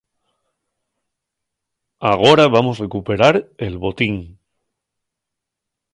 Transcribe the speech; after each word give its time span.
Agora 2.13 2.51
vamos 2.55 2.79
recuperar 2.83 3.35
el 3.65 3.73
botín. 3.83 4.15